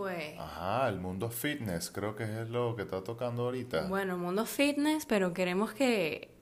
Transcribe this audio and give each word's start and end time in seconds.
pues... 0.00 0.38
Ajá, 0.38 0.88
el 0.88 0.98
mundo 0.98 1.28
fitness, 1.30 1.90
creo 1.90 2.16
que 2.16 2.24
es 2.24 2.48
lo 2.48 2.74
que 2.74 2.82
está 2.82 3.04
tocando 3.04 3.42
ahorita. 3.44 3.86
Bueno, 3.88 4.14
el 4.14 4.18
mundo 4.18 4.46
fitness, 4.46 5.04
pero 5.04 5.34
queremos 5.34 5.74
que... 5.74 6.34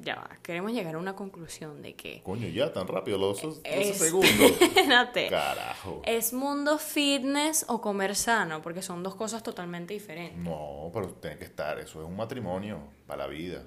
Ya 0.00 0.14
va, 0.16 0.38
queremos 0.42 0.72
llegar 0.72 0.94
a 0.94 0.98
una 0.98 1.14
conclusión 1.14 1.82
de 1.82 1.94
que... 1.94 2.22
Coño, 2.22 2.48
ya 2.48 2.72
tan 2.72 2.88
rápido, 2.88 3.18
los 3.18 3.42
12 3.42 3.60
Es- 3.64 3.98
segundos. 3.98 4.32
Espérate. 4.62 5.28
Carajo. 5.28 6.00
¿Es 6.06 6.32
mundo 6.32 6.78
fitness 6.78 7.66
o 7.68 7.82
comer 7.82 8.16
sano? 8.16 8.62
Porque 8.62 8.80
son 8.80 9.02
dos 9.02 9.14
cosas 9.16 9.42
totalmente 9.42 9.92
diferentes. 9.92 10.38
No, 10.38 10.90
pero 10.94 11.08
tiene 11.08 11.36
que 11.36 11.44
estar, 11.44 11.78
eso 11.78 12.00
es 12.00 12.08
un 12.08 12.16
matrimonio 12.16 12.78
para 13.06 13.24
la 13.24 13.28
vida. 13.28 13.62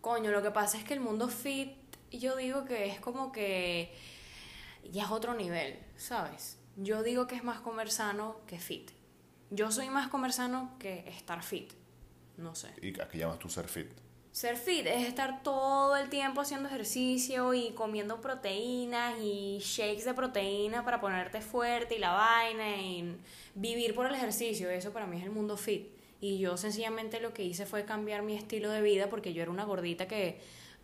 Coño, 0.00 0.32
lo 0.32 0.42
que 0.42 0.50
pasa 0.50 0.76
es 0.76 0.82
que 0.82 0.94
el 0.94 1.00
mundo 1.00 1.28
fit, 1.28 1.76
yo 2.10 2.34
digo 2.36 2.64
que 2.64 2.86
es 2.86 2.98
como 2.98 3.30
que 3.30 3.94
ya 4.90 5.04
es 5.04 5.10
otro 5.12 5.34
nivel, 5.34 5.78
¿sabes? 5.96 6.58
Yo 6.80 7.02
digo 7.02 7.26
que 7.26 7.34
es 7.34 7.42
más 7.42 7.58
comer 7.58 7.90
sano 7.90 8.36
que 8.46 8.60
fit. 8.60 8.92
Yo 9.50 9.72
soy 9.72 9.90
más 9.90 10.06
comer 10.08 10.32
sano 10.32 10.76
que 10.78 11.08
estar 11.08 11.42
fit. 11.42 11.72
No 12.36 12.54
sé. 12.54 12.68
¿Y 12.80 13.00
a 13.00 13.08
qué 13.08 13.18
llamas 13.18 13.40
tú 13.40 13.48
ser 13.48 13.66
fit? 13.66 13.88
Ser 14.30 14.56
fit 14.56 14.86
es 14.86 15.08
estar 15.08 15.42
todo 15.42 15.96
el 15.96 16.08
tiempo 16.08 16.40
haciendo 16.40 16.68
ejercicio 16.68 17.52
y 17.52 17.72
comiendo 17.72 18.20
proteínas 18.20 19.18
y 19.20 19.58
shakes 19.58 20.04
de 20.04 20.14
proteína 20.14 20.84
para 20.84 21.00
ponerte 21.00 21.40
fuerte 21.40 21.96
y 21.96 21.98
la 21.98 22.12
vaina 22.12 22.76
y 22.76 23.16
vivir 23.56 23.92
por 23.92 24.06
el 24.06 24.14
ejercicio. 24.14 24.70
Eso 24.70 24.92
para 24.92 25.08
mí 25.08 25.16
es 25.16 25.24
el 25.24 25.32
mundo 25.32 25.56
fit. 25.56 25.88
Y 26.20 26.38
yo 26.38 26.56
sencillamente 26.56 27.18
lo 27.18 27.34
que 27.34 27.42
hice 27.42 27.66
fue 27.66 27.84
cambiar 27.84 28.22
mi 28.22 28.36
estilo 28.36 28.70
de 28.70 28.82
vida 28.82 29.10
porque 29.10 29.32
yo 29.32 29.42
era 29.42 29.50
una 29.50 29.64
gordita 29.64 30.06
que, 30.06 30.40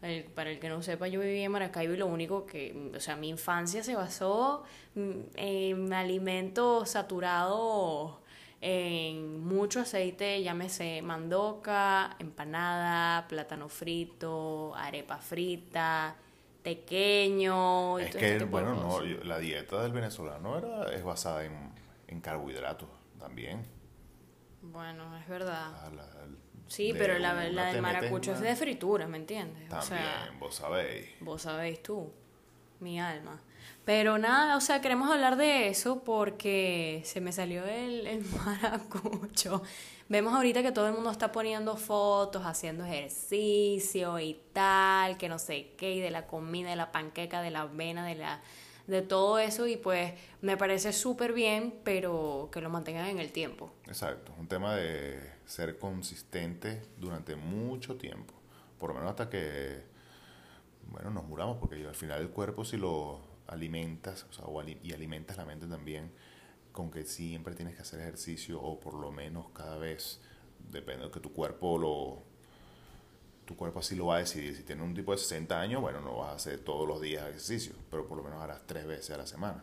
el- 0.08 0.24
para 0.24 0.50
el 0.50 0.58
que 0.60 0.68
no 0.68 0.82
sepa, 0.82 1.08
yo 1.08 1.20
vivía 1.20 1.44
en 1.44 1.52
Maracaibo 1.52 1.94
y 1.94 1.96
lo 1.96 2.06
único 2.06 2.46
que, 2.46 2.90
o 2.96 3.00
sea, 3.00 3.16
mi 3.16 3.28
infancia 3.28 3.82
se 3.82 3.94
basó 3.96 4.64
mm, 4.94 5.10
en 5.36 5.92
alimentos 5.92 6.90
saturados 6.90 8.18
en 8.60 9.44
mucho 9.44 9.80
aceite, 9.80 10.42
llámese 10.42 11.02
mandoca, 11.02 12.16
empanada, 12.18 13.26
plátano 13.28 13.68
frito, 13.68 14.74
arepa 14.74 15.18
frita, 15.18 16.16
tequeño. 16.62 17.98
y 18.00 18.04
Es 18.04 18.10
todo 18.10 18.20
que, 18.20 18.32
este 18.32 18.44
bueno, 18.46 18.74
no, 18.74 19.00
la 19.00 19.38
dieta 19.38 19.82
del 19.82 19.92
venezolano 19.92 20.56
era, 20.58 20.92
es 20.94 21.04
basada 21.04 21.44
en, 21.44 21.72
en 22.08 22.20
carbohidratos 22.20 22.88
también. 23.18 23.66
Bueno, 24.62 25.14
es 25.18 25.28
verdad. 25.28 25.72
Ah, 25.74 25.90
la- 25.94 26.26
Sí, 26.66 26.92
de 26.92 26.98
pero 26.98 27.18
la, 27.18 27.34
la 27.50 27.66
del 27.66 27.82
maracucho 27.82 28.32
es 28.32 28.40
de 28.40 28.56
fritura, 28.56 29.06
¿me 29.06 29.18
entiendes? 29.18 29.68
También, 29.68 29.78
O 29.78 29.82
sea, 29.82 30.30
vos 30.38 30.54
sabéis. 30.54 31.06
vos 31.20 31.42
sabéis 31.42 31.82
tú, 31.82 32.10
mi 32.80 33.00
alma. 33.00 33.40
Pero 33.84 34.16
nada, 34.18 34.56
o 34.56 34.60
sea, 34.62 34.80
queremos 34.80 35.10
hablar 35.10 35.36
de 35.36 35.68
eso 35.68 36.02
porque 36.04 37.02
se 37.04 37.20
me 37.20 37.32
salió 37.32 37.64
el, 37.66 38.06
el 38.06 38.24
maracucho. 38.44 39.62
Vemos 40.08 40.34
ahorita 40.34 40.62
que 40.62 40.72
todo 40.72 40.86
el 40.88 40.94
mundo 40.94 41.10
está 41.10 41.32
poniendo 41.32 41.76
fotos, 41.76 42.44
haciendo 42.44 42.84
ejercicio 42.84 44.18
y 44.18 44.38
tal, 44.52 45.16
que 45.18 45.28
no 45.28 45.38
sé 45.38 45.72
qué, 45.76 45.94
y 45.94 46.00
de 46.00 46.10
la 46.10 46.26
comida, 46.26 46.70
de 46.70 46.76
la 46.76 46.92
panqueca, 46.92 47.40
de 47.42 47.50
la 47.50 47.62
avena, 47.62 48.06
de 48.06 48.14
la 48.16 48.40
de 48.86 49.02
todo 49.02 49.38
eso 49.38 49.66
y 49.66 49.76
pues 49.76 50.12
me 50.42 50.56
parece 50.56 50.92
súper 50.92 51.32
bien, 51.32 51.74
pero 51.84 52.48
que 52.52 52.60
lo 52.60 52.70
mantengan 52.70 53.06
en 53.08 53.18
el 53.18 53.32
tiempo. 53.32 53.72
Exacto, 53.86 54.32
un 54.38 54.46
tema 54.46 54.76
de 54.76 55.18
ser 55.46 55.78
consistente 55.78 56.82
durante 56.98 57.36
mucho 57.36 57.96
tiempo, 57.96 58.34
por 58.78 58.90
lo 58.90 58.94
menos 58.94 59.10
hasta 59.10 59.30
que, 59.30 59.82
bueno, 60.90 61.10
nos 61.10 61.24
muramos, 61.24 61.58
porque 61.58 61.86
al 61.86 61.94
final 61.94 62.20
el 62.20 62.30
cuerpo 62.30 62.64
si 62.64 62.76
lo 62.76 63.20
alimentas, 63.46 64.26
o 64.30 64.32
sea, 64.32 64.44
y 64.82 64.92
alimentas 64.92 65.36
la 65.36 65.44
mente 65.44 65.66
también, 65.66 66.12
con 66.72 66.90
que 66.90 67.04
siempre 67.04 67.54
tienes 67.54 67.76
que 67.76 67.82
hacer 67.82 68.00
ejercicio, 68.00 68.60
o 68.60 68.80
por 68.80 68.94
lo 68.94 69.12
menos 69.12 69.50
cada 69.54 69.78
vez, 69.78 70.20
depende 70.70 71.04
de 71.06 71.10
que 71.10 71.20
tu 71.20 71.32
cuerpo 71.32 71.78
lo... 71.78 72.33
Tu 73.44 73.56
cuerpo 73.56 73.80
así 73.80 73.94
lo 73.94 74.06
va 74.06 74.16
a 74.16 74.18
decidir. 74.20 74.56
Si 74.56 74.62
tienes 74.62 74.84
un 74.84 74.94
tipo 74.94 75.12
de 75.12 75.18
60 75.18 75.60
años, 75.60 75.80
bueno, 75.82 76.00
no 76.00 76.16
vas 76.16 76.30
a 76.30 76.34
hacer 76.36 76.60
todos 76.60 76.88
los 76.88 77.00
días 77.00 77.26
ejercicio, 77.28 77.74
pero 77.90 78.06
por 78.06 78.16
lo 78.16 78.24
menos 78.24 78.42
harás 78.42 78.62
tres 78.66 78.86
veces 78.86 79.10
a 79.10 79.18
la 79.18 79.26
semana. 79.26 79.62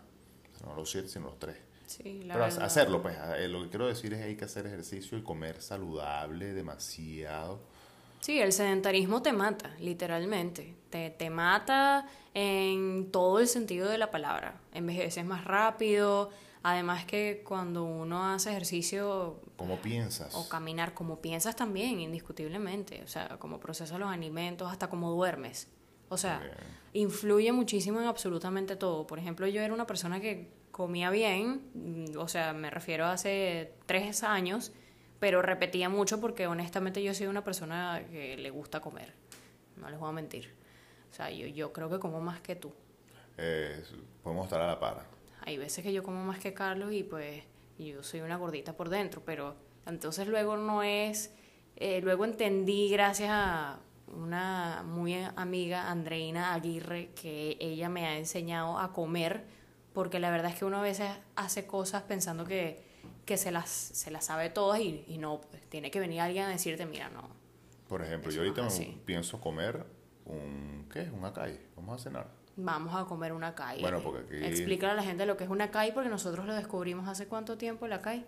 O 0.53 0.57
sea, 0.57 0.67
no 0.67 0.75
los 0.75 0.89
siete, 0.89 1.07
sino 1.07 1.25
los 1.25 1.39
tres. 1.39 1.57
Sí, 1.87 2.21
la 2.25 2.35
Pero 2.35 2.45
verdad. 2.45 2.63
hacerlo, 2.63 3.01
pues, 3.01 3.17
eh, 3.37 3.47
lo 3.47 3.63
que 3.63 3.69
quiero 3.69 3.87
decir 3.87 4.13
es 4.13 4.19
que 4.19 4.25
hay 4.25 4.35
que 4.37 4.45
hacer 4.45 4.65
ejercicio 4.67 5.17
y 5.17 5.23
comer 5.23 5.61
saludable 5.61 6.53
demasiado. 6.53 7.59
Sí, 8.21 8.39
el 8.39 8.53
sedentarismo 8.53 9.21
te 9.23 9.33
mata, 9.33 9.75
literalmente. 9.79 10.75
Te, 10.91 11.09
te 11.09 11.29
mata 11.31 12.07
en 12.35 13.11
todo 13.11 13.39
el 13.39 13.47
sentido 13.47 13.89
de 13.89 13.97
la 13.97 14.11
palabra. 14.11 14.61
Envejeces 14.73 15.25
más 15.25 15.43
rápido. 15.43 16.29
Además 16.63 17.05
que 17.05 17.43
cuando 17.43 17.83
uno 17.83 18.31
hace 18.31 18.51
ejercicio 18.51 19.39
¿Cómo 19.57 19.77
piensas? 19.77 20.35
o 20.35 20.47
caminar, 20.47 20.93
como 20.93 21.19
piensas 21.19 21.55
también, 21.55 21.99
indiscutiblemente. 21.99 23.01
O 23.03 23.07
sea, 23.07 23.37
como 23.39 23.59
procesas 23.59 23.99
los 23.99 24.09
alimentos, 24.09 24.71
hasta 24.71 24.87
como 24.89 25.11
duermes. 25.11 25.67
O 26.09 26.17
sea, 26.17 26.39
Bien. 26.39 26.53
influye 26.93 27.51
muchísimo 27.51 27.99
en 27.99 28.07
absolutamente 28.07 28.75
todo. 28.75 29.07
Por 29.07 29.17
ejemplo, 29.17 29.47
yo 29.47 29.61
era 29.61 29.73
una 29.73 29.87
persona 29.87 30.19
que 30.19 30.51
comía 30.71 31.09
bien, 31.09 31.61
mm, 31.73 32.17
o 32.17 32.27
sea, 32.27 32.53
me 32.53 32.69
refiero 32.69 33.05
a 33.05 33.13
hace 33.13 33.73
tres 33.87 34.23
años, 34.23 34.71
pero 35.19 35.41
repetía 35.41 35.89
mucho 35.89 36.19
porque 36.21 36.47
honestamente 36.47 37.01
yo 37.01 37.13
soy 37.13 37.27
una 37.27 37.43
persona 37.43 38.03
que 38.11 38.37
le 38.37 38.49
gusta 38.51 38.81
comer. 38.81 39.13
No 39.77 39.89
les 39.89 39.99
voy 39.99 40.09
a 40.09 40.11
mentir. 40.13 40.53
O 41.09 41.13
sea, 41.13 41.31
yo, 41.31 41.47
yo 41.47 41.73
creo 41.73 41.89
que 41.89 41.99
como 41.99 42.21
más 42.21 42.39
que 42.41 42.55
tú. 42.55 42.71
Eh, 43.37 43.83
podemos 44.23 44.45
estar 44.45 44.61
a 44.61 44.67
la 44.67 44.79
par. 44.79 45.05
Hay 45.41 45.57
veces 45.57 45.83
que 45.83 45.93
yo 45.93 46.03
como 46.03 46.23
más 46.23 46.39
que 46.39 46.53
Carlos 46.53 46.93
y 46.93 47.03
pues 47.03 47.43
yo 47.77 48.03
soy 48.03 48.21
una 48.21 48.37
gordita 48.37 48.73
por 48.73 48.89
dentro, 48.89 49.21
pero 49.25 49.55
entonces 49.85 50.27
luego 50.27 50.57
no 50.57 50.83
es, 50.83 51.33
eh, 51.75 52.01
luego 52.01 52.25
entendí 52.25 52.89
gracias 52.89 53.29
a 53.31 53.79
una 54.07 54.83
muy 54.85 55.15
amiga, 55.35 55.89
Andreina 55.89 56.53
Aguirre, 56.53 57.09
que 57.13 57.57
ella 57.59 57.89
me 57.89 58.05
ha 58.05 58.17
enseñado 58.17 58.77
a 58.77 58.93
comer, 58.93 59.45
porque 59.93 60.19
la 60.19 60.29
verdad 60.31 60.51
es 60.51 60.59
que 60.59 60.65
uno 60.65 60.79
a 60.79 60.81
veces 60.81 61.09
hace 61.35 61.65
cosas 61.65 62.03
pensando 62.03 62.45
que, 62.45 62.83
que 63.25 63.37
se, 63.37 63.51
las, 63.51 63.69
se 63.69 64.11
las 64.11 64.25
sabe 64.25 64.49
todas 64.49 64.79
y, 64.79 65.03
y 65.07 65.17
no, 65.17 65.41
pues 65.41 65.63
tiene 65.69 65.91
que 65.91 65.99
venir 65.99 66.21
alguien 66.21 66.45
a 66.45 66.49
decirte, 66.49 66.85
mira, 66.85 67.09
no. 67.09 67.29
Por 67.87 68.03
ejemplo, 68.03 68.31
yo 68.31 68.41
ahorita 68.41 68.61
no 68.61 68.69
pienso 69.05 69.41
comer 69.41 69.85
un... 70.25 70.87
¿Qué? 70.91 71.09
Un 71.11 71.25
acai. 71.25 71.59
Vamos 71.75 71.99
a 71.99 72.03
cenar. 72.03 72.40
Vamos 72.57 72.93
a 72.95 73.05
comer 73.05 73.31
una 73.33 73.47
acai. 73.49 73.81
Bueno, 73.81 74.01
porque 74.01 74.19
aquí- 74.37 74.45
Explícale 74.45 74.91
a 74.93 74.95
la 74.95 75.03
gente 75.03 75.25
lo 75.25 75.37
que 75.37 75.45
es 75.45 75.49
una 75.49 75.65
acai, 75.65 75.93
porque 75.93 76.09
nosotros 76.09 76.45
lo 76.45 76.53
descubrimos 76.53 77.07
hace 77.07 77.27
cuánto 77.27 77.57
tiempo 77.57 77.87
la 77.87 77.97
acai. 77.97 78.25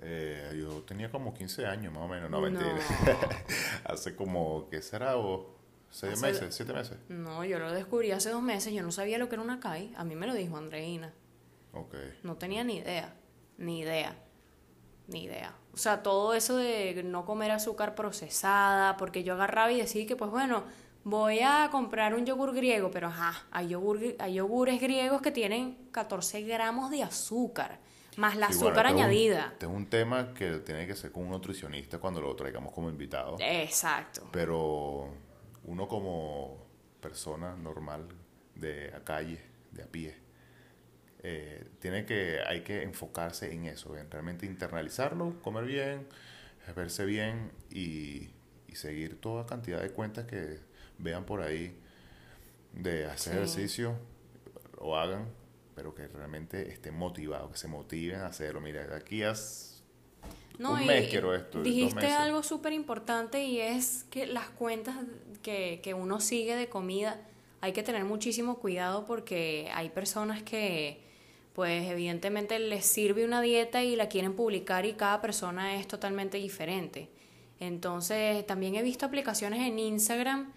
Eh, 0.00 0.56
yo 0.58 0.82
tenía 0.82 1.10
como 1.10 1.32
15 1.32 1.64
años 1.66 1.92
más 1.92 2.02
o 2.02 2.08
menos. 2.08 2.28
No, 2.30 2.38
No. 2.40 2.42
mentira. 2.50 2.74
Hace 3.84 4.16
como, 4.16 4.68
¿qué 4.68 4.82
será? 4.82 5.16
O 5.16 5.54
¿Seis 5.90 6.14
Hace- 6.14 6.26
meses? 6.26 6.54
¿Siete 6.54 6.72
meses? 6.72 6.96
No, 7.08 7.44
yo 7.44 7.58
lo 7.58 7.70
descubrí 7.70 8.10
hace 8.12 8.30
dos 8.30 8.42
meses, 8.42 8.72
yo 8.72 8.82
no 8.82 8.90
sabía 8.90 9.18
lo 9.18 9.28
que 9.28 9.34
era 9.34 9.42
una 9.44 9.60
CAI, 9.60 9.92
a 9.96 10.04
mí 10.04 10.16
me 10.16 10.26
lo 10.26 10.32
dijo 10.32 10.56
Andreina, 10.56 11.12
Ok. 11.74 11.94
no 12.22 12.36
tenía 12.36 12.64
ni 12.64 12.78
idea, 12.78 13.14
ni 13.58 13.80
idea, 13.80 14.16
ni 15.08 15.24
idea. 15.24 15.54
O 15.74 15.76
sea, 15.76 16.02
todo 16.02 16.32
eso 16.32 16.56
de 16.56 17.02
no 17.04 17.26
comer 17.26 17.50
azúcar 17.50 17.94
procesada, 17.94 18.96
porque 18.96 19.22
yo 19.22 19.34
agarraba 19.34 19.70
y 19.70 19.76
decía 19.82 20.06
que 20.06 20.16
pues 20.16 20.30
bueno, 20.30 20.64
voy 21.04 21.40
a 21.40 21.68
comprar 21.70 22.14
un 22.14 22.24
yogur 22.26 22.54
griego, 22.54 22.90
pero 22.90 23.08
ajá, 23.08 23.46
hay, 23.50 23.68
yogur, 23.68 24.00
hay 24.18 24.34
yogures 24.34 24.80
griegos 24.80 25.20
que 25.22 25.30
tienen 25.30 25.88
14 25.90 26.42
gramos 26.42 26.90
de 26.90 27.02
azúcar, 27.02 27.78
más 28.16 28.36
la 28.36 28.48
Sí, 28.48 28.58
bueno, 28.58 28.68
azúcar 28.70 28.86
este 28.86 28.88
es 28.88 28.94
un- 28.94 29.00
añadida. 29.10 29.48
Este 29.52 29.66
es 29.66 29.72
un 29.72 29.86
tema 29.86 30.34
que 30.34 30.50
tiene 30.58 30.86
que 30.86 30.94
ser 30.94 31.10
con 31.12 31.24
un 31.24 31.30
nutricionista 31.30 31.98
cuando 31.98 32.20
lo 32.20 32.34
traigamos 32.36 32.72
como 32.72 32.88
invitado. 32.88 33.36
Exacto. 33.40 34.28
Pero 34.32 35.08
uno 35.64 35.88
como 35.88 36.66
persona 37.00 37.56
normal 37.56 38.06
de 38.54 38.92
a 38.94 39.00
calle, 39.02 39.40
de 39.72 39.82
a 39.82 39.86
pie, 39.86 40.14
eh, 41.24 41.64
tiene 41.80 42.04
que, 42.04 42.40
hay 42.46 42.62
que 42.62 42.82
enfocarse 42.82 43.52
en 43.52 43.66
eso, 43.66 43.96
en 43.96 44.10
realmente 44.10 44.44
internalizarlo, 44.46 45.40
comer 45.40 45.64
bien, 45.64 46.06
verse 46.76 47.04
bien 47.04 47.50
y, 47.70 48.30
y 48.68 48.74
seguir 48.74 49.20
toda 49.20 49.46
cantidad 49.46 49.80
de 49.80 49.90
cuentas 49.90 50.26
que 50.26 50.58
vean 50.98 51.24
por 51.24 51.42
ahí 51.42 51.74
de 52.72 53.06
hacer 53.06 53.34
Sí. 53.34 53.38
ejercicio 53.38 53.96
o 54.78 54.96
hagan, 54.96 55.28
pero 55.74 55.94
que 55.94 56.08
realmente 56.08 56.70
estén 56.70 56.94
motivados, 56.96 57.50
que 57.52 57.58
se 57.58 57.68
motiven 57.68 58.20
a 58.20 58.26
hacerlo. 58.26 58.60
Mira, 58.60 58.86
de 58.86 58.96
aquí 58.96 59.22
a 59.22 59.34
No, 60.58 60.72
un 60.74 60.86
mes 60.86 61.08
quiero 61.08 61.34
esto, 61.34 61.62
Dijiste 61.62 62.06
algo 62.12 62.42
súper 62.42 62.72
importante 62.72 63.44
y 63.44 63.60
es 63.60 64.04
que 64.10 64.26
las 64.26 64.48
cuentas 64.50 64.96
que, 65.42 65.80
que 65.82 65.94
uno 65.94 66.20
sigue 66.20 66.56
de 66.56 66.68
comida 66.68 67.20
hay 67.60 67.72
que 67.72 67.82
tener 67.82 68.04
muchísimo 68.04 68.58
cuidado 68.58 69.06
porque 69.06 69.70
hay 69.72 69.88
personas 69.90 70.42
que 70.42 71.00
pues 71.54 71.88
evidentemente 71.90 72.58
les 72.58 72.84
sirve 72.84 73.24
una 73.24 73.40
dieta 73.40 73.82
y 73.82 73.94
la 73.94 74.08
quieren 74.08 74.34
publicar 74.34 74.86
y 74.86 74.94
cada 74.94 75.20
persona 75.20 75.76
es 75.76 75.86
totalmente 75.86 76.38
diferente. 76.38 77.08
Entonces 77.60 78.46
también 78.46 78.74
he 78.74 78.82
visto 78.82 79.06
aplicaciones 79.06 79.60
en 79.60 79.78
Instagram 79.78 80.52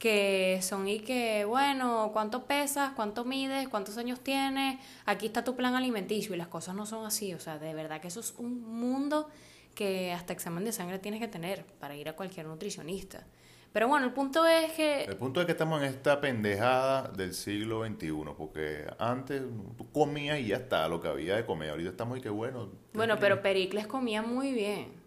que 0.00 0.60
son 0.62 0.88
y 0.88 1.00
que, 1.00 1.44
bueno, 1.44 2.08
¿cuánto 2.14 2.46
pesas? 2.46 2.92
¿Cuánto 2.96 3.26
mides? 3.26 3.68
¿Cuántos 3.68 3.98
años 3.98 4.18
tienes? 4.20 4.80
Aquí 5.04 5.26
está 5.26 5.44
tu 5.44 5.54
plan 5.54 5.74
alimenticio 5.74 6.34
y 6.34 6.38
las 6.38 6.48
cosas 6.48 6.74
no 6.74 6.86
son 6.86 7.04
así. 7.04 7.34
O 7.34 7.38
sea, 7.38 7.58
de 7.58 7.74
verdad 7.74 8.00
que 8.00 8.08
eso 8.08 8.20
es 8.20 8.34
un 8.38 8.62
mundo 8.62 9.28
que 9.74 10.10
hasta 10.12 10.32
examen 10.32 10.64
de 10.64 10.72
sangre 10.72 10.98
tienes 10.98 11.20
que 11.20 11.28
tener 11.28 11.66
para 11.78 11.94
ir 11.96 12.08
a 12.08 12.16
cualquier 12.16 12.46
nutricionista. 12.46 13.26
Pero 13.74 13.88
bueno, 13.88 14.06
el 14.06 14.12
punto 14.14 14.46
es 14.46 14.72
que... 14.72 15.04
El 15.04 15.16
punto 15.16 15.40
es 15.40 15.46
que 15.46 15.52
estamos 15.52 15.82
en 15.82 15.88
esta 15.88 16.18
pendejada 16.18 17.08
del 17.08 17.34
siglo 17.34 17.84
XXI, 17.86 18.10
porque 18.38 18.86
antes 18.98 19.42
tú 19.76 19.92
comías 19.92 20.40
y 20.40 20.46
ya 20.46 20.56
está 20.56 20.88
lo 20.88 21.02
que 21.02 21.08
había 21.08 21.36
de 21.36 21.44
comer. 21.44 21.70
Ahorita 21.70 21.90
estamos 21.90 22.16
y 22.16 22.22
que 22.22 22.30
bueno. 22.30 22.70
Bueno, 22.94 23.18
pero 23.20 23.42
Pericles 23.42 23.86
comía 23.86 24.22
muy 24.22 24.52
bien. 24.52 24.98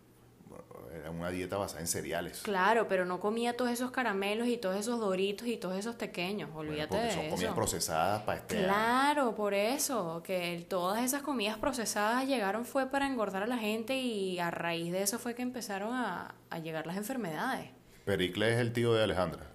Era 0.94 1.10
una 1.10 1.30
dieta 1.31 1.57
basada 1.57 1.81
en 1.81 1.88
cereales. 1.88 2.42
Claro, 2.44 2.88
pero 2.88 3.04
no 3.06 3.19
comía 3.19 3.57
todos 3.57 3.72
esos 3.72 3.90
caramelos 3.92 4.48
y 4.48 4.57
todos 4.57 4.75
esos 4.78 5.00
doritos 5.00 5.48
y 5.48 5.57
todos 5.57 5.78
esos 5.78 5.95
pequeños. 5.95 6.50
Olvídate 6.54 6.88
porque 6.90 7.06
de 7.06 7.12
son 7.12 7.22
eso. 7.22 7.30
comidas 7.36 7.54
procesadas 7.56 8.22
para 8.24 8.40
este 8.40 8.57
Claro, 8.63 9.34
por 9.36 9.54
eso, 9.54 10.22
que 10.24 10.66
todas 10.69 11.04
esas 11.04 11.24
comidas 11.24 11.57
procesadas 11.57 12.28
llegaron 12.28 12.63
fue 12.66 12.86
para 12.90 13.07
engordar 13.07 13.44
a 13.44 13.48
la 13.48 13.57
gente 13.57 13.95
y 13.98 14.38
a 14.40 14.51
raíz 14.51 14.92
de 14.92 15.01
eso 15.01 15.18
fue 15.19 15.34
que 15.34 15.42
empezaron 15.42 15.94
a, 15.94 16.36
a 16.50 16.60
llegar 16.60 16.86
las 16.86 16.98
enfermedades. 16.98 17.69
Pericles 18.06 18.54
es 18.54 18.60
el 18.60 18.72
tío 18.74 18.94
de 18.94 19.04
Alejandra. 19.04 19.48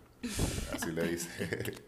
Así 0.73 0.91
le 0.91 1.05
dice. 1.07 1.29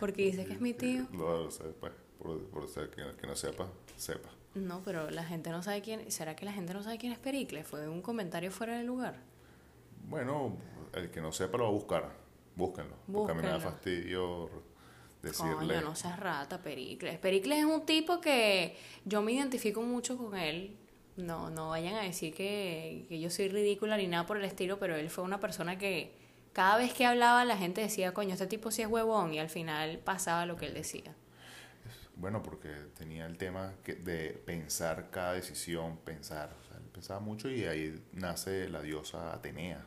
Porque 0.00 0.22
dice 0.22 0.46
que 0.46 0.54
es 0.54 0.60
mi 0.60 0.72
tío. 0.72 1.06
No, 1.12 1.44
no 1.44 1.50
sé, 1.50 1.64
pues, 1.78 1.92
por, 2.22 2.44
por 2.48 2.68
ser 2.68 2.90
que, 2.90 3.02
que 3.20 3.26
no 3.26 3.34
sepa, 3.34 3.68
sepa. 3.96 4.28
No, 4.54 4.82
pero 4.84 5.10
la 5.10 5.24
gente 5.24 5.50
no 5.50 5.62
sabe 5.62 5.80
quién. 5.80 6.10
¿Será 6.10 6.34
que 6.34 6.44
la 6.44 6.52
gente 6.52 6.74
no 6.74 6.82
sabe 6.82 6.98
quién 6.98 7.12
es 7.12 7.18
Pericles? 7.18 7.66
Fue 7.66 7.88
un 7.88 8.02
comentario 8.02 8.50
fuera 8.50 8.76
de 8.76 8.84
lugar. 8.84 9.16
Bueno, 10.08 10.56
el 10.92 11.10
que 11.10 11.20
no 11.20 11.32
sepa 11.32 11.58
lo 11.58 11.64
va 11.64 11.70
a 11.70 11.72
buscar. 11.72 12.12
Búsquenlo. 12.56 12.96
Porque 13.12 13.32
a 13.32 13.34
mí 13.34 13.42
me 13.42 13.48
da 13.48 13.60
fastidio 13.60 14.50
decirle. 15.22 15.74
Coño, 15.74 15.80
no 15.82 15.94
seas 15.94 16.18
rata, 16.18 16.60
Pericles. 16.62 17.18
Pericles 17.18 17.60
es 17.60 17.64
un 17.64 17.86
tipo 17.86 18.20
que 18.20 18.76
yo 19.04 19.22
me 19.22 19.32
identifico 19.32 19.82
mucho 19.82 20.16
con 20.18 20.36
él. 20.36 20.76
No, 21.16 21.50
no 21.50 21.70
vayan 21.70 21.94
a 21.96 22.02
decir 22.02 22.34
que, 22.34 23.04
que 23.08 23.20
yo 23.20 23.30
soy 23.30 23.48
ridícula 23.48 23.96
ni 23.96 24.06
nada 24.06 24.26
por 24.26 24.36
el 24.36 24.44
estilo, 24.44 24.78
pero 24.78 24.96
él 24.96 25.10
fue 25.10 25.22
una 25.22 25.38
persona 25.38 25.78
que 25.78 26.16
cada 26.52 26.78
vez 26.78 26.92
que 26.92 27.06
hablaba 27.06 27.44
la 27.44 27.56
gente 27.56 27.80
decía, 27.80 28.12
coño, 28.14 28.32
este 28.32 28.46
tipo 28.46 28.70
sí 28.70 28.82
es 28.82 28.88
huevón, 28.88 29.34
y 29.34 29.38
al 29.38 29.48
final 29.48 29.98
pasaba 29.98 30.46
lo 30.46 30.56
que 30.56 30.66
él 30.66 30.74
decía. 30.74 31.14
Bueno, 32.20 32.42
porque 32.42 32.68
tenía 32.98 33.24
el 33.26 33.36
tema 33.38 33.72
que- 33.82 33.94
de 33.94 34.30
pensar 34.44 35.08
cada 35.10 35.32
decisión, 35.32 35.96
pensar. 36.04 36.54
O 36.62 36.68
sea, 36.68 36.76
él 36.76 36.84
pensaba 36.92 37.18
mucho 37.20 37.48
y 37.50 37.64
ahí 37.64 38.02
nace 38.12 38.68
la 38.68 38.82
diosa 38.82 39.32
Atenea. 39.32 39.84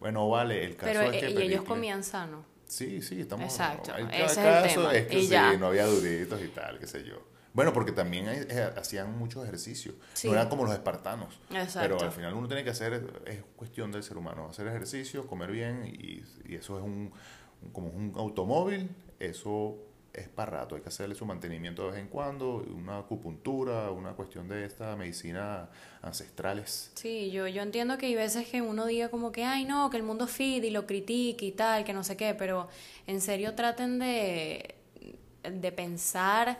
Bueno, 0.00 0.28
vale, 0.28 0.64
el 0.64 0.76
caso 0.76 0.92
Pero 0.92 1.02
es 1.12 1.20
que 1.20 1.26
eh, 1.26 1.30
y 1.30 1.42
ellos 1.42 1.62
Pericles- 1.62 1.66
comían 1.66 2.04
sano. 2.04 2.44
Sí, 2.66 3.02
sí, 3.02 3.20
estamos... 3.22 3.46
Exacto, 3.46 3.92
ese 3.96 4.06
cada 4.10 4.26
es 4.26 4.36
el 4.36 4.44
caso 4.44 4.80
tema, 4.82 4.94
es 4.94 5.06
que 5.06 5.18
y 5.18 5.22
sí, 5.22 5.28
ya. 5.30 5.56
no 5.56 5.66
había 5.68 5.86
duritos 5.86 6.40
y 6.42 6.48
tal, 6.48 6.78
qué 6.78 6.86
sé 6.86 7.02
yo. 7.04 7.26
Bueno, 7.54 7.72
porque 7.72 7.92
también 7.92 8.28
hay- 8.28 8.46
eh, 8.48 8.70
hacían 8.76 9.18
mucho 9.18 9.42
ejercicio. 9.42 9.94
Sí. 10.12 10.28
No 10.28 10.34
eran 10.34 10.48
como 10.48 10.64
los 10.64 10.72
espartanos. 10.74 11.40
Exacto. 11.50 11.80
Pero 11.80 12.00
al 12.00 12.12
final 12.12 12.34
uno 12.34 12.46
tiene 12.46 12.62
que 12.62 12.70
hacer, 12.70 13.02
es 13.26 13.42
cuestión 13.56 13.90
del 13.90 14.02
ser 14.04 14.18
humano, 14.18 14.46
hacer 14.48 14.68
ejercicio, 14.68 15.26
comer 15.26 15.50
bien 15.50 15.84
y, 15.86 16.22
y 16.46 16.54
eso 16.54 16.78
es 16.78 16.84
un, 16.84 17.10
un- 17.62 17.70
como 17.72 17.88
un 17.88 18.12
automóvil, 18.16 18.88
eso 19.18 19.78
es 20.20 20.28
para 20.28 20.60
rato, 20.60 20.74
hay 20.74 20.82
que 20.82 20.88
hacerle 20.88 21.14
su 21.14 21.24
mantenimiento 21.24 21.82
de 21.84 21.92
vez 21.92 22.00
en 22.00 22.08
cuando, 22.08 22.64
una 22.74 22.98
acupuntura, 22.98 23.90
una 23.90 24.12
cuestión 24.12 24.48
de 24.48 24.64
esta 24.64 24.94
medicina 24.96 25.68
ancestrales. 26.02 26.92
Sí, 26.94 27.30
yo, 27.30 27.46
yo 27.46 27.62
entiendo 27.62 27.98
que 27.98 28.06
hay 28.06 28.14
veces 28.14 28.48
que 28.48 28.62
uno 28.62 28.86
diga 28.86 29.08
como 29.08 29.32
que, 29.32 29.44
ay 29.44 29.64
no, 29.64 29.90
que 29.90 29.96
el 29.96 30.02
mundo 30.02 30.26
fit 30.26 30.62
y 30.64 30.70
lo 30.70 30.86
critique 30.86 31.46
y 31.46 31.52
tal, 31.52 31.84
que 31.84 31.92
no 31.92 32.04
sé 32.04 32.16
qué, 32.16 32.34
pero 32.34 32.68
en 33.06 33.20
serio 33.20 33.54
traten 33.54 33.98
de, 33.98 34.74
de 35.42 35.72
pensar 35.72 36.58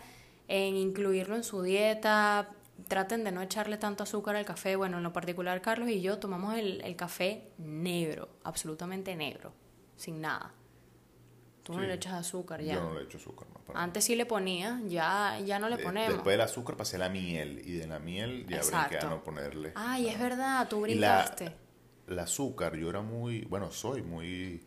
en 0.49 0.77
incluirlo 0.77 1.37
en 1.37 1.45
su 1.45 1.63
dieta, 1.63 2.49
traten 2.89 3.25
de 3.25 3.33
no 3.33 3.43
echarle 3.43 3.77
tanto 3.77 4.05
azúcar 4.05 4.37
al 4.37 4.45
café. 4.45 4.77
Bueno, 4.77 4.99
en 4.99 5.03
lo 5.03 5.13
particular 5.13 5.61
Carlos 5.61 5.89
y 5.89 6.01
yo 6.01 6.19
tomamos 6.19 6.57
el, 6.57 6.81
el 6.83 6.97
café 6.97 7.51
negro, 7.59 8.29
absolutamente 8.45 9.15
negro, 9.17 9.53
sin 9.97 10.21
nada. 10.21 10.55
Tú 11.69 11.75
no 11.75 11.81
Sí. 11.83 11.87
le 11.87 11.95
echas 11.95 12.15
azúcar 12.15 12.63
ya. 12.63 12.77
Yo 12.77 12.83
no 12.83 12.95
le 12.99 13.05
echo 13.05 13.19
azúcar. 13.19 13.47
No, 13.53 13.79
Antes 13.79 14.03
sí 14.05 14.17
le 14.17 14.25
ponía, 14.25 14.81
ya, 14.87 15.39
ya 15.45 15.59
no 15.59 15.69
le 15.69 15.77
ponemos. 15.77 16.15
Después 16.15 16.33
del 16.33 16.41
azúcar 16.41 16.79
pasé 16.79 16.97
a 16.97 17.01
la 17.01 17.09
miel 17.11 17.61
y 17.63 17.73
de 17.73 17.87
la 17.87 17.99
miel 17.99 18.47
ya 18.49 18.63
brinqué 18.63 18.97
a 19.05 19.11
no 19.11 19.23
ponerle. 19.23 19.73
Ay, 19.75 20.09
es 20.09 20.19
verdad, 20.19 20.67
tú 20.67 20.81
brincaste. 20.81 21.53
el 22.07 22.19
azúcar, 22.19 22.75
yo 22.75 22.89
era 22.89 23.03
muy, 23.03 23.43
bueno, 23.43 23.71
soy 23.71 24.01
muy 24.01 24.63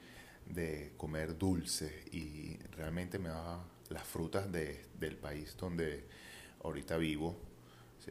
de 0.45 0.93
comer 0.95 1.35
dulce 1.39 2.03
y 2.11 2.57
realmente 2.77 3.17
me 3.17 3.29
da 3.29 3.65
las 3.89 4.03
frutas 4.03 4.51
de, 4.51 4.85
del 4.99 5.17
país 5.17 5.57
donde 5.57 6.07
ahorita 6.63 6.97
vivo, 6.97 7.35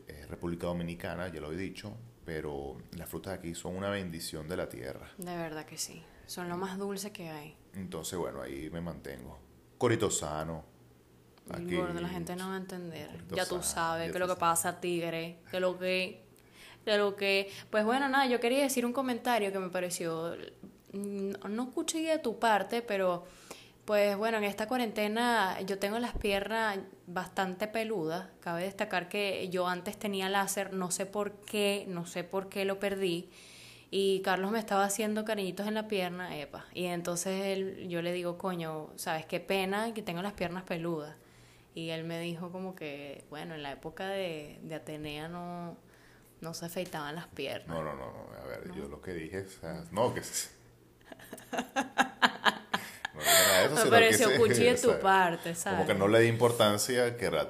es 0.09 0.29
República 0.29 0.67
Dominicana, 0.67 1.29
ya 1.29 1.41
lo 1.41 1.53
he 1.53 1.57
dicho, 1.57 1.97
pero 2.31 2.77
las 2.93 3.09
frutas 3.09 3.37
aquí 3.37 3.57
son 3.57 3.75
una 3.75 3.91
bendición 3.91 4.47
de 4.47 4.57
la 4.57 4.69
tierra. 4.69 5.11
De 5.19 5.37
verdad 5.37 5.67
que 5.67 5.77
sí. 5.77 6.01
Son 6.27 6.49
lo 6.49 6.57
más 6.57 6.79
dulce 6.79 7.11
que 7.11 7.29
hay. 7.29 7.57
Entonces, 7.75 8.17
bueno, 8.17 8.41
ahí 8.41 8.71
me 8.71 8.81
mantengo. 8.81 9.37
Corito 9.77 10.09
sano. 10.13 10.65
Aquí, 11.51 11.75
Gordo, 11.75 12.01
la 12.01 12.09
gente 12.09 12.37
no 12.37 12.51
va 12.51 12.55
a 12.55 12.59
entender. 12.59 13.25
Ya 13.35 13.47
tú 13.47 13.61
sabes 13.65 14.07
ya 14.07 14.13
que 14.13 14.21
tú 14.21 14.21
lo 14.21 14.33
que 14.33 14.39
pasa, 14.39 14.81
tigre. 14.81 15.41
Que 15.51 15.59
lo 15.59 15.77
que. 15.77 16.23
Que 16.85 16.97
lo 16.99 17.17
que. 17.17 17.51
Pues 17.69 17.85
bueno, 17.85 18.09
nada, 18.09 18.27
yo 18.27 18.39
quería 18.39 18.63
decir 18.63 18.87
un 18.87 18.93
comentario 18.93 19.51
que 19.51 19.59
me 19.59 19.69
pareció. 19.69 20.37
No, 20.93 21.49
no 21.49 21.65
escuché 21.65 21.99
de 22.03 22.21
tu 22.21 22.39
parte, 22.39 22.81
pero. 22.81 23.25
Pues 23.91 24.17
bueno, 24.17 24.39
en 24.39 24.45
esta 24.45 24.69
cuarentena 24.69 25.61
yo 25.63 25.81
tengo 25.81 25.99
las 25.99 26.17
piernas 26.17 26.79
bastante 27.09 27.67
peludas. 27.67 28.29
Cabe 28.39 28.63
destacar 28.63 29.09
que 29.09 29.49
yo 29.49 29.67
antes 29.67 29.99
tenía 29.99 30.29
láser, 30.29 30.73
no 30.73 30.93
sé 30.93 31.07
por 31.07 31.33
qué, 31.41 31.87
no 31.89 32.07
sé 32.07 32.23
por 32.23 32.49
qué 32.49 32.65
lo 32.65 32.79
perdí. 32.79 33.31
Y 33.91 34.23
Carlos 34.23 34.53
me 34.53 34.61
estaba 34.61 34.85
haciendo 34.85 35.25
cariñitos 35.25 35.67
en 35.67 35.75
la 35.75 35.89
pierna, 35.89 36.39
epa. 36.39 36.67
Y 36.73 36.85
entonces 36.85 37.47
él, 37.47 37.89
yo 37.89 38.01
le 38.01 38.13
digo, 38.13 38.39
coño, 38.39 38.93
¿sabes 38.95 39.27
qué 39.27 39.41
pena 39.41 39.93
que 39.93 40.03
tengo 40.03 40.23
las 40.23 40.35
piernas 40.35 40.63
peludas? 40.63 41.17
Y 41.75 41.89
él 41.89 42.05
me 42.05 42.21
dijo 42.21 42.53
como 42.53 42.77
que, 42.77 43.25
bueno, 43.29 43.57
en 43.57 43.65
la 43.65 43.73
época 43.73 44.07
de, 44.07 44.61
de 44.63 44.75
Atenea 44.77 45.27
no, 45.27 45.77
no 46.41 46.55
se 46.55 46.67
afeitaban 46.67 47.17
las 47.17 47.27
piernas. 47.27 47.67
No, 47.67 47.83
no, 47.83 47.97
no, 47.97 48.13
no, 48.13 48.41
a 48.41 48.47
ver, 48.47 48.73
yo 48.73 48.87
lo 48.87 49.03
que 49.03 49.15
dije, 49.15 49.41
o 49.41 49.49
sea, 49.49 49.83
no, 49.91 50.15
que... 50.15 50.23
eso, 53.21 53.85
Me 53.85 53.91
pareció 53.91 54.37
cuchi 54.37 54.65
de 54.65 54.75
tu 54.77 54.99
parte, 55.01 55.55
¿sabes? 55.55 55.79
Como 55.79 55.87
que 55.89 55.95
no 55.95 56.09
le 56.09 56.21
di 56.21 56.29
importancia 56.29 57.17
que 57.17 57.31
las 57.31 57.49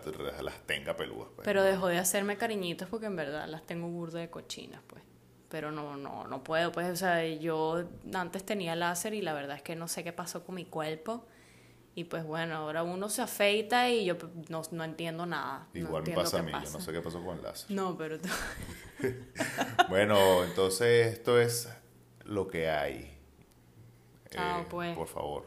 tenga 0.66 0.96
peludas. 0.96 1.28
pues. 1.36 1.44
Pero 1.44 1.62
dejó 1.62 1.88
de 1.88 1.98
hacerme 1.98 2.36
cariñitos 2.36 2.88
porque 2.88 3.06
en 3.06 3.16
verdad 3.16 3.46
las 3.48 3.66
tengo 3.66 3.88
burda 3.88 4.20
de 4.20 4.30
cochinas, 4.30 4.80
pues. 4.86 5.02
Pero 5.48 5.72
no, 5.72 5.96
no, 5.96 6.26
no 6.28 6.44
puedo, 6.44 6.70
pues, 6.70 6.88
o 6.90 6.96
sea, 6.96 7.26
yo 7.26 7.84
antes 8.14 8.44
tenía 8.44 8.76
láser 8.76 9.14
y 9.14 9.20
la 9.22 9.32
verdad 9.32 9.56
es 9.56 9.62
que 9.62 9.74
no 9.74 9.88
sé 9.88 10.04
qué 10.04 10.12
pasó 10.12 10.44
con 10.44 10.54
mi 10.54 10.64
cuerpo. 10.64 11.26
Y 11.96 12.04
pues 12.04 12.22
bueno, 12.24 12.54
ahora 12.54 12.84
uno 12.84 13.08
se 13.08 13.20
afeita 13.20 13.88
y 13.90 14.04
yo 14.04 14.16
pues, 14.16 14.30
no, 14.48 14.62
no 14.70 14.84
entiendo 14.84 15.26
nada. 15.26 15.66
no 15.74 15.80
Igual 15.80 16.04
me 16.04 16.12
pasa 16.14 16.38
a 16.38 16.42
mí, 16.44 16.52
yo 16.52 16.70
no 16.70 16.80
sé 16.80 16.92
qué 16.92 17.00
pasó 17.00 17.22
con 17.22 17.36
el 17.38 17.42
láser. 17.42 17.68
No, 17.72 17.96
pero 17.98 18.18
tú- 18.20 18.28
Bueno, 19.88 20.44
entonces 20.44 21.12
esto 21.12 21.40
es 21.40 21.68
lo 22.24 22.46
que 22.48 22.70
hay. 22.70 23.10
Chao, 24.30 24.60
Eh, 24.60 24.66
pues. 24.70 24.96
Por 24.96 25.08
favor. 25.08 25.44